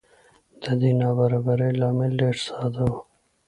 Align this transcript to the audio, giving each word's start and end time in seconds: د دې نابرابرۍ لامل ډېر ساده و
د 0.61 0.65
دې 0.81 0.91
نابرابرۍ 1.01 1.71
لامل 1.81 2.11
ډېر 2.21 2.35
ساده 2.45 2.83
و 2.89 2.93